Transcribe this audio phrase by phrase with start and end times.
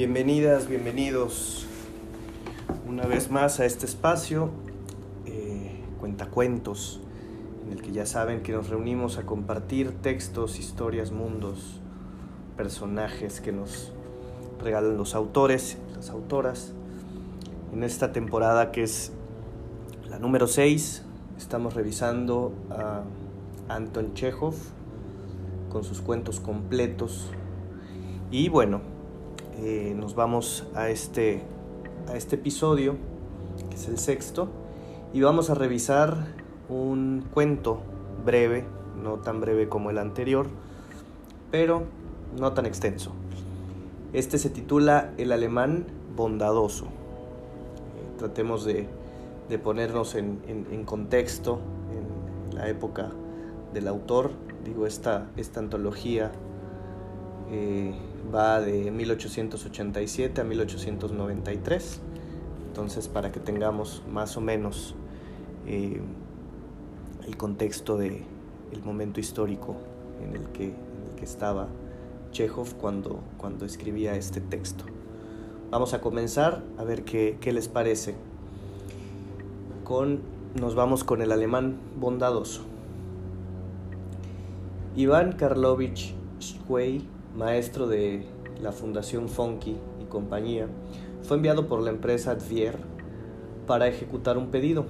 [0.00, 1.66] Bienvenidas, bienvenidos
[2.88, 4.48] una vez más a este espacio,
[5.26, 7.02] eh, Cuentacuentos,
[7.66, 11.82] en el que ya saben que nos reunimos a compartir textos, historias, mundos,
[12.56, 13.92] personajes que nos
[14.64, 16.72] regalan los autores, las autoras.
[17.74, 19.12] En esta temporada que es
[20.08, 21.04] la número 6,
[21.36, 23.02] estamos revisando a
[23.68, 24.54] Anton Chekhov
[25.68, 27.26] con sus cuentos completos.
[28.30, 28.80] Y bueno,
[29.58, 31.42] eh, nos vamos a este,
[32.08, 32.96] a este episodio,
[33.68, 34.48] que es el sexto,
[35.12, 36.28] y vamos a revisar
[36.68, 37.80] un cuento
[38.24, 38.64] breve,
[39.02, 40.46] no tan breve como el anterior,
[41.50, 41.82] pero
[42.38, 43.12] no tan extenso.
[44.12, 46.86] Este se titula El alemán bondadoso.
[46.86, 46.88] Eh,
[48.18, 48.88] tratemos de,
[49.48, 51.60] de ponernos en, en, contexto
[51.92, 53.10] en la época
[53.72, 54.30] del autor.
[54.64, 56.32] Digo, esta, esta antología
[57.50, 57.94] eh,
[58.34, 62.00] va de 1887 a 1893.
[62.68, 64.94] Entonces, para que tengamos más o menos
[65.66, 66.00] eh,
[67.26, 68.24] el contexto del
[68.72, 69.76] el momento histórico
[70.22, 71.68] en el que, en el que estaba
[72.32, 74.84] Chekhov cuando, cuando escribía este texto.
[75.70, 78.14] Vamos a comenzar a ver qué, qué les parece.
[79.84, 80.20] Con,
[80.60, 82.62] nos vamos con el alemán bondadoso.
[84.96, 87.02] Iván Karlovich Schwey,
[87.34, 88.26] maestro de
[88.60, 90.68] la Fundación Fonky y compañía,
[91.22, 92.78] fue enviado por la empresa Advier
[93.66, 94.86] para ejecutar un pedido.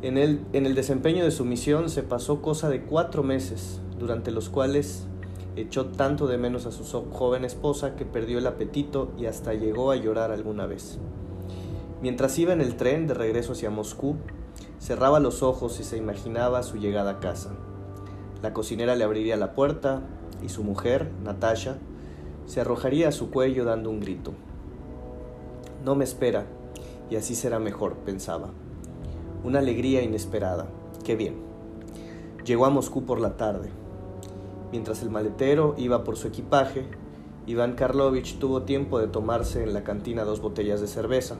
[0.00, 4.30] En el, en el desempeño de su misión se pasó cosa de cuatro meses, durante
[4.30, 5.06] los cuales
[5.56, 9.90] echó tanto de menos a su joven esposa que perdió el apetito y hasta llegó
[9.90, 10.98] a llorar alguna vez.
[12.00, 14.16] Mientras iba en el tren de regreso hacia Moscú,
[14.78, 17.50] cerraba los ojos y se imaginaba su llegada a casa.
[18.40, 20.02] La cocinera le abriría la puerta
[20.42, 21.78] y su mujer, Natasha,
[22.46, 24.32] se arrojaría a su cuello dando un grito.
[25.84, 26.46] No me espera,
[27.10, 28.50] y así será mejor, pensaba.
[29.44, 30.66] Una alegría inesperada.
[31.04, 31.36] Qué bien.
[32.44, 33.70] Llegó a Moscú por la tarde.
[34.72, 36.86] Mientras el maletero iba por su equipaje,
[37.46, 41.36] Iván Karlovich tuvo tiempo de tomarse en la cantina dos botellas de cerveza.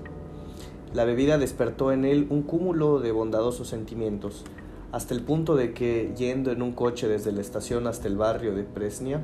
[0.95, 4.45] La bebida despertó en él un cúmulo de bondadosos sentimientos,
[4.91, 8.55] hasta el punto de que, yendo en un coche desde la estación hasta el barrio
[8.55, 9.23] de Presnia,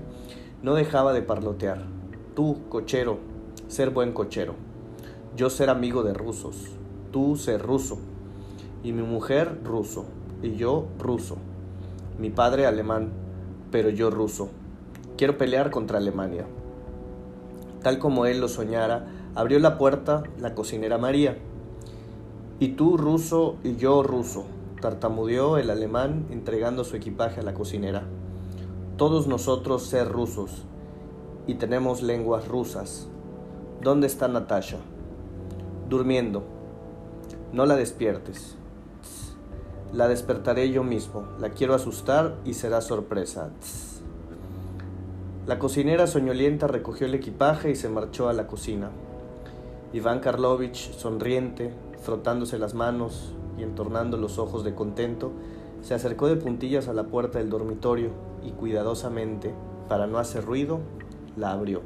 [0.63, 1.83] no dejaba de parlotear.
[2.37, 3.19] Tú, cochero,
[3.69, 4.55] ser buen cochero.
[5.37, 6.57] Yo ser amigo de rusos.
[7.13, 7.99] Tú ser ruso.
[8.83, 10.05] Y mi mujer ruso.
[10.43, 11.37] Y yo ruso.
[12.19, 13.11] Mi padre alemán.
[13.71, 14.51] Pero yo ruso.
[15.17, 16.45] Quiero pelear contra Alemania.
[17.83, 21.39] Tal como él lo soñara, abrió la puerta la cocinera María.
[22.61, 24.45] Y tú ruso y yo ruso
[24.85, 28.03] tartamudeó el alemán entregando su equipaje a la cocinera.
[28.99, 30.67] Todos nosotros ser rusos
[31.47, 33.09] y tenemos lenguas rusas.
[33.81, 34.77] ¿Dónde está Natasha?
[35.89, 36.43] Durmiendo.
[37.51, 38.57] No la despiertes.
[39.91, 41.29] La despertaré yo mismo.
[41.41, 43.49] La quiero asustar y será sorpresa.
[45.47, 48.91] La cocinera soñolienta recogió el equipaje y se marchó a la cocina.
[49.95, 51.73] Iván Karlovich, sonriente,
[52.03, 55.33] frotándose las manos, y entornando los ojos de contento,
[55.83, 58.11] se acercó de puntillas a la puerta del dormitorio
[58.43, 59.55] y cuidadosamente,
[59.89, 60.81] para no hacer ruido,
[61.37, 61.83] la abrió.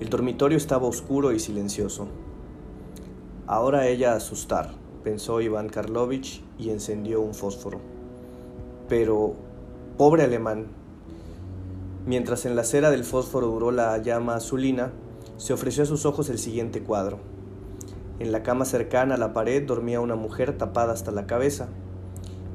[0.00, 2.08] El dormitorio estaba oscuro y silencioso.
[3.46, 7.80] Ahora ella a asustar, pensó Iván Karlovich y encendió un fósforo.
[8.88, 9.34] Pero,
[9.96, 10.66] pobre alemán,
[12.06, 14.92] mientras en la cera del fósforo duró la llama azulina,
[15.36, 17.33] se ofreció a sus ojos el siguiente cuadro.
[18.20, 21.68] En la cama cercana a la pared dormía una mujer tapada hasta la cabeza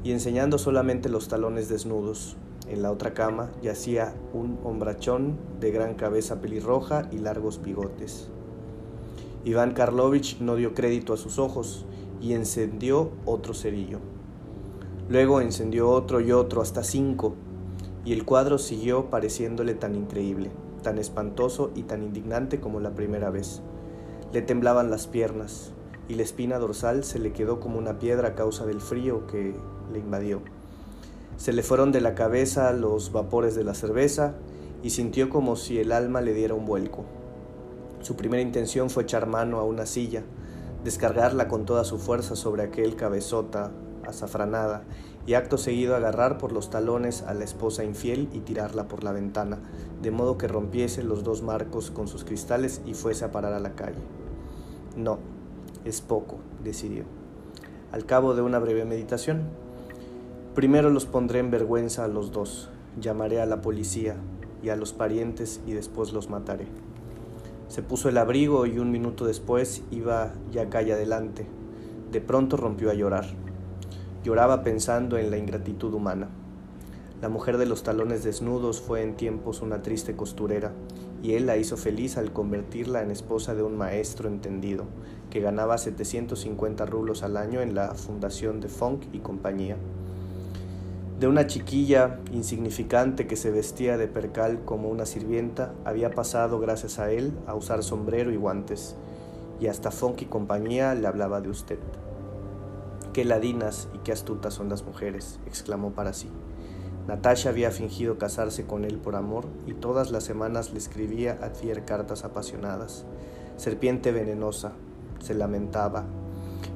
[0.02, 2.36] y enseñando solamente los talones desnudos.
[2.66, 8.30] En la otra cama yacía un hombrachón de gran cabeza pelirroja y largos bigotes.
[9.44, 11.84] Iván Karlovich no dio crédito a sus ojos
[12.22, 13.98] y encendió otro cerillo.
[15.08, 17.34] Luego encendió otro y otro hasta cinco,
[18.04, 20.50] y el cuadro siguió pareciéndole tan increíble,
[20.82, 23.62] tan espantoso y tan indignante como la primera vez.
[24.32, 25.72] Le temblaban las piernas
[26.08, 29.56] y la espina dorsal se le quedó como una piedra a causa del frío que
[29.92, 30.40] le invadió.
[31.36, 34.34] Se le fueron de la cabeza los vapores de la cerveza
[34.84, 37.04] y sintió como si el alma le diera un vuelco.
[38.02, 40.22] Su primera intención fue echar mano a una silla,
[40.84, 43.72] descargarla con toda su fuerza sobre aquel cabezota
[44.06, 44.84] azafranada
[45.26, 49.10] y acto seguido agarrar por los talones a la esposa infiel y tirarla por la
[49.10, 49.58] ventana,
[50.00, 53.60] de modo que rompiese los dos marcos con sus cristales y fuese a parar a
[53.60, 54.19] la calle.
[54.96, 55.18] No,
[55.84, 57.04] es poco, decidió.
[57.92, 59.42] Al cabo de una breve meditación,
[60.54, 62.70] primero los pondré en vergüenza a los dos,
[63.00, 64.16] llamaré a la policía,
[64.62, 66.66] y a los parientes y después los mataré.
[67.68, 71.46] Se puso el abrigo y un minuto después iba ya calle adelante.
[72.10, 73.26] De pronto rompió a llorar.
[74.24, 76.28] Lloraba pensando en la ingratitud humana.
[77.22, 80.72] La mujer de los talones desnudos fue en tiempos una triste costurera,
[81.22, 84.84] y él la hizo feliz al convertirla en esposa de un maestro entendido,
[85.30, 89.76] que ganaba 750 rublos al año en la fundación de Funk y compañía.
[91.20, 96.98] De una chiquilla insignificante que se vestía de percal como una sirvienta, había pasado, gracias
[96.98, 98.96] a él, a usar sombrero y guantes,
[99.60, 101.78] y hasta Funk y compañía le hablaba de usted.
[103.12, 106.28] Qué ladinas y qué astutas son las mujeres, exclamó para sí.
[107.06, 111.50] Natasha había fingido casarse con él por amor y todas las semanas le escribía a
[111.50, 113.04] Fier cartas apasionadas.
[113.56, 114.72] Serpiente venenosa,
[115.18, 116.04] se lamentaba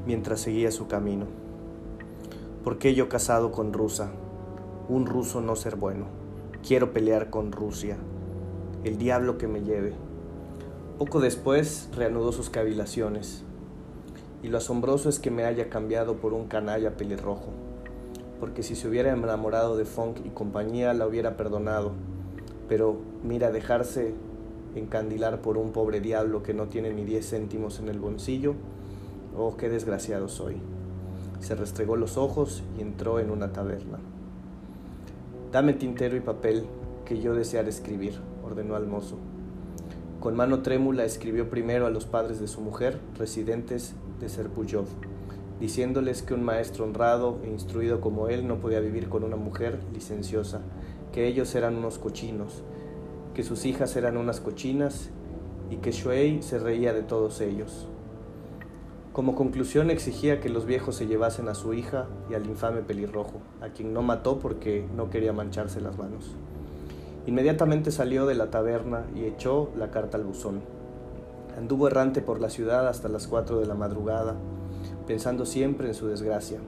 [0.06, 1.26] mientras seguía su camino.
[2.65, 4.11] ¿Por qué yo casado con rusa?
[4.88, 6.06] Un ruso no ser bueno.
[6.67, 7.97] Quiero pelear con Rusia.
[8.85, 9.93] El diablo que me lleve.
[10.99, 13.44] Poco después reanudó sus cavilaciones.
[14.43, 17.53] Y lo asombroso es que me haya cambiado por un canalla pelirrojo
[18.44, 21.93] porque si se hubiera enamorado de Funk y compañía la hubiera perdonado.
[22.69, 24.12] Pero mira, dejarse
[24.75, 28.52] encandilar por un pobre diablo que no tiene ni diez céntimos en el bolsillo,
[29.35, 30.56] oh, qué desgraciado soy.
[31.41, 33.99] Se restregó los ojos y entró en una taberna.
[35.50, 36.67] Dame tintero y papel,
[37.06, 39.17] que yo deseara escribir, ordenó al mozo.
[40.20, 44.85] Con mano trémula escribió primero a los padres de su mujer, residentes de Serpuyov
[45.60, 49.78] diciéndoles que un maestro honrado e instruido como él no podía vivir con una mujer
[49.92, 50.60] licenciosa,
[51.12, 52.62] que ellos eran unos cochinos,
[53.34, 55.10] que sus hijas eran unas cochinas
[55.70, 57.86] y que Shuei se reía de todos ellos.
[59.12, 63.40] Como conclusión exigía que los viejos se llevasen a su hija y al infame pelirrojo,
[63.60, 66.32] a quien no mató porque no quería mancharse las manos.
[67.26, 70.62] Inmediatamente salió de la taberna y echó la carta al buzón.
[71.56, 74.34] Anduvo errante por la ciudad hasta las cuatro de la madrugada,
[75.06, 76.58] pensando siempre en su desgracia.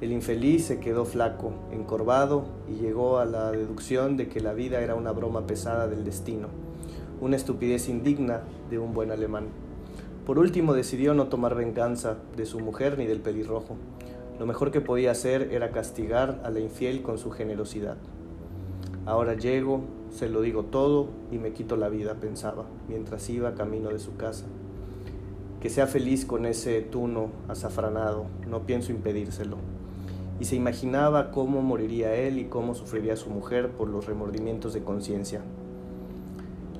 [0.00, 4.80] El infeliz se quedó flaco, encorvado y llegó a la deducción de que la vida
[4.80, 6.48] era una broma pesada del destino,
[7.20, 9.46] una estupidez indigna de un buen alemán.
[10.26, 13.76] Por último decidió no tomar venganza de su mujer ni del pelirrojo.
[14.38, 17.96] Lo mejor que podía hacer era castigar a la infiel con su generosidad.
[19.06, 23.88] Ahora llego, se lo digo todo y me quito la vida, pensaba, mientras iba camino
[23.90, 24.46] de su casa
[25.62, 29.58] que sea feliz con ese tuno azafranado, no pienso impedírselo.
[30.40, 34.82] Y se imaginaba cómo moriría él y cómo sufriría su mujer por los remordimientos de
[34.82, 35.40] conciencia.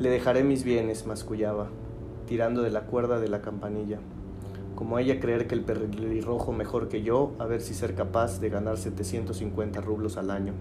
[0.00, 1.68] Le dejaré mis bienes, mascullaba,
[2.26, 4.00] tirando de la cuerda de la campanilla.
[4.74, 8.50] Como ella creer que el pelirrojo mejor que yo, a ver si ser capaz de
[8.50, 10.54] ganar 750 rublos al año.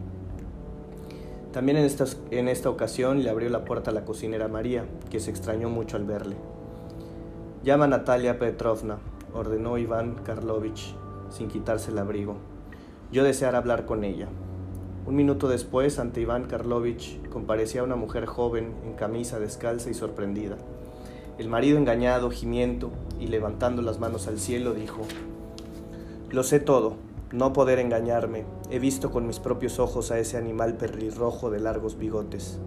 [1.54, 5.20] También en esta, en esta ocasión le abrió la puerta a la cocinera María, que
[5.20, 6.36] se extrañó mucho al verle.
[7.64, 8.98] Llama a Natalia Petrovna,
[9.36, 10.96] ordenó Iván Karlovich,
[11.30, 12.38] sin quitarse el abrigo.
[13.12, 14.30] Yo deseara hablar con ella.
[15.06, 20.58] Un minuto después, ante Iván Karlovich, comparecía una mujer joven, en camisa descalza y sorprendida.
[21.38, 25.02] El marido engañado, gimiento y levantando las manos al cielo, dijo,
[26.32, 26.96] Lo sé todo,
[27.32, 31.96] no poder engañarme, he visto con mis propios ojos a ese animal perrirrojo de largos
[31.96, 32.60] bigotes.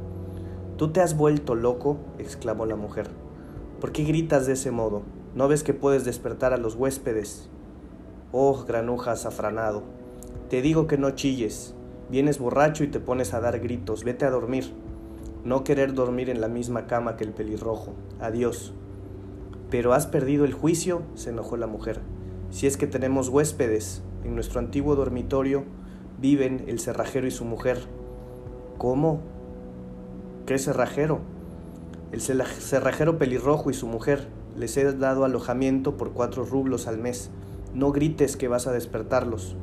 [0.77, 1.97] ¿Tú te has vuelto loco?
[2.21, 3.09] exclamó la mujer.
[3.85, 5.03] ¿Por qué gritas de ese modo?
[5.35, 7.51] ¿No ves que puedes despertar a los huéspedes?
[8.33, 9.83] Oh, granuja azafranado,
[10.49, 11.75] te digo que no chilles.
[12.09, 14.03] Vienes borracho y te pones a dar gritos.
[14.03, 14.73] Vete a dormir.
[15.45, 17.93] No querer dormir en la misma cama que el pelirrojo.
[18.21, 18.73] Adiós.
[19.69, 22.01] Pero has perdido el juicio, se enojó la mujer.
[22.49, 25.65] Si es que tenemos huéspedes, en nuestro antiguo dormitorio
[26.19, 27.81] viven el cerrajero y su mujer.
[28.79, 29.21] ¿Cómo?
[30.47, 31.34] ¿Qué cerrajero?
[32.15, 37.31] El cerrajero pelirrojo y su mujer les he dado alojamiento por cuatro rublos al mes.
[37.75, 39.57] No grites que vas a despertarlos.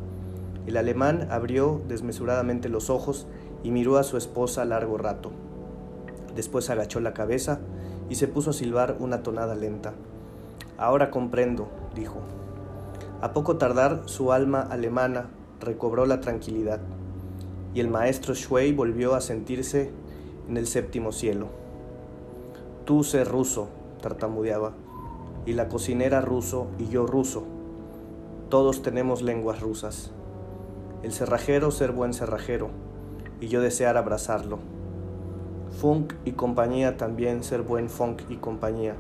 [0.68, 3.26] El alemán abrió desmesuradamente los ojos
[3.64, 5.32] y miró a su esposa largo rato.
[6.36, 7.60] Después agachó la cabeza
[8.10, 9.94] y se puso a silbar una tonada lenta.
[10.78, 12.20] Ahora comprendo, dijo.
[13.22, 15.30] A poco tardar, su alma alemana
[15.62, 16.82] recobró la tranquilidad
[17.74, 19.90] y el maestro Shuei volvió a sentirse
[20.50, 21.61] en el séptimo cielo.
[22.92, 23.70] Tú sé ruso,
[24.02, 24.74] tartamudeaba,
[25.46, 27.46] y la cocinera ruso y yo ruso.
[28.50, 30.12] Todos tenemos lenguas rusas.
[31.02, 32.70] El cerrajero ser buen cerrajero,
[33.40, 34.60] y yo desear abrazarlo.
[35.80, 38.98] Funk y compañía también ser buen Funk y compañía.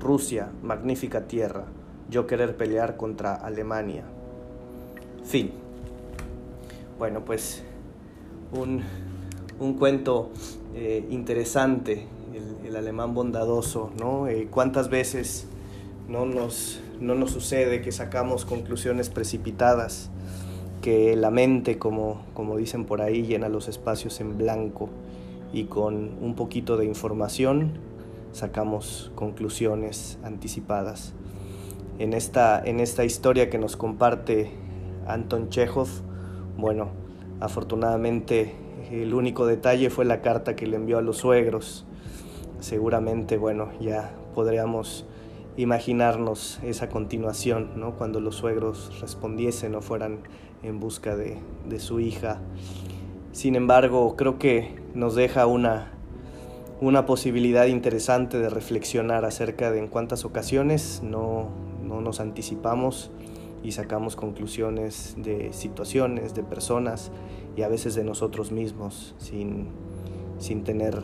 [0.00, 1.66] Rusia, magnífica tierra,
[2.10, 4.02] yo querer pelear contra Alemania.
[5.22, 5.52] Fin.
[6.98, 7.62] Bueno, pues
[8.50, 8.82] un,
[9.60, 10.30] un cuento
[10.74, 12.08] eh, interesante,
[12.64, 14.28] el, alemán bondadoso, ¿no?
[14.28, 15.46] Eh, ¿Cuántas veces
[16.08, 20.10] no nos, no nos sucede que sacamos conclusiones precipitadas,
[20.82, 24.88] que la mente, como, como dicen por ahí, llena los espacios en blanco
[25.52, 27.72] y con un poquito de información
[28.32, 31.12] sacamos conclusiones anticipadas?
[31.98, 34.50] En esta, en esta historia que nos comparte
[35.06, 35.88] Anton Chekhov,
[36.56, 36.88] bueno,
[37.40, 38.54] afortunadamente
[38.90, 41.84] el único detalle fue la carta que le envió a los suegros.
[42.60, 45.06] Seguramente, bueno, ya podríamos
[45.56, 47.96] imaginarnos esa continuación, ¿no?
[47.96, 50.20] Cuando los suegros respondiesen o fueran
[50.62, 51.38] en busca de,
[51.68, 52.40] de su hija.
[53.32, 55.92] Sin embargo, creo que nos deja una,
[56.80, 61.48] una posibilidad interesante de reflexionar acerca de en cuántas ocasiones no,
[61.82, 63.10] no nos anticipamos
[63.62, 67.10] y sacamos conclusiones de situaciones, de personas
[67.56, 69.68] y a veces de nosotros mismos sin,
[70.38, 71.02] sin tener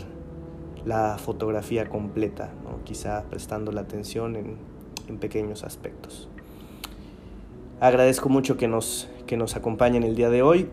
[0.86, 2.50] la fotografía completa,
[2.84, 4.56] quizá prestando la atención en,
[5.08, 6.28] en, pequeños aspectos.
[7.80, 10.68] Agradezco mucho que nos, que nos acompañen el día de hoy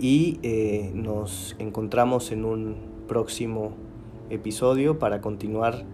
[0.00, 3.72] y eh, nos encontramos en un próximo
[4.30, 5.84] episodio para continuar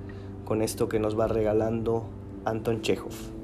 [0.45, 2.05] con esto que nos va regalando
[2.45, 3.36] Anton Chekhov.